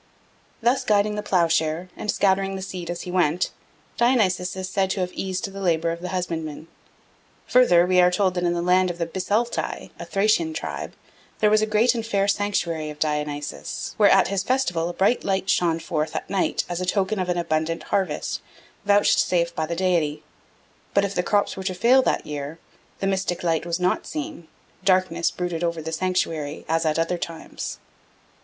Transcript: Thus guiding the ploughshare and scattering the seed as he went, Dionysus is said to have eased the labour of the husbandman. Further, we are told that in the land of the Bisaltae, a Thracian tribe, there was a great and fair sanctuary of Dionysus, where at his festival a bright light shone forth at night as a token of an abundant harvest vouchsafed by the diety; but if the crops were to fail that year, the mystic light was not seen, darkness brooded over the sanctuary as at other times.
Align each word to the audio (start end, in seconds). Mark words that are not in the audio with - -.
Thus 0.63 0.83
guiding 0.83 1.13
the 1.13 1.21
ploughshare 1.21 1.89
and 1.95 2.09
scattering 2.09 2.55
the 2.55 2.63
seed 2.63 2.89
as 2.89 3.03
he 3.03 3.11
went, 3.11 3.51
Dionysus 3.97 4.55
is 4.55 4.67
said 4.67 4.89
to 4.89 4.99
have 5.01 5.13
eased 5.13 5.45
the 5.53 5.61
labour 5.61 5.91
of 5.91 6.01
the 6.01 6.09
husbandman. 6.09 6.67
Further, 7.45 7.85
we 7.85 8.01
are 8.01 8.09
told 8.09 8.33
that 8.33 8.43
in 8.43 8.53
the 8.53 8.63
land 8.63 8.89
of 8.89 8.97
the 8.97 9.05
Bisaltae, 9.05 9.91
a 9.99 10.03
Thracian 10.05 10.55
tribe, 10.55 10.95
there 11.37 11.51
was 11.51 11.61
a 11.61 11.67
great 11.67 11.93
and 11.93 12.03
fair 12.03 12.27
sanctuary 12.27 12.89
of 12.89 12.97
Dionysus, 12.97 13.93
where 13.97 14.09
at 14.09 14.29
his 14.29 14.41
festival 14.41 14.89
a 14.89 14.93
bright 14.93 15.23
light 15.23 15.47
shone 15.51 15.77
forth 15.79 16.15
at 16.15 16.27
night 16.27 16.63
as 16.67 16.81
a 16.81 16.85
token 16.87 17.19
of 17.19 17.29
an 17.29 17.37
abundant 17.37 17.83
harvest 17.93 18.41
vouchsafed 18.85 19.55
by 19.55 19.67
the 19.67 19.75
diety; 19.75 20.23
but 20.95 21.05
if 21.05 21.13
the 21.13 21.21
crops 21.21 21.55
were 21.55 21.63
to 21.65 21.75
fail 21.75 22.01
that 22.01 22.25
year, 22.25 22.57
the 23.01 23.05
mystic 23.05 23.43
light 23.43 23.67
was 23.67 23.79
not 23.79 24.07
seen, 24.07 24.47
darkness 24.83 25.29
brooded 25.29 25.63
over 25.63 25.79
the 25.79 25.91
sanctuary 25.91 26.65
as 26.67 26.87
at 26.87 26.97
other 26.97 27.19
times. 27.19 27.77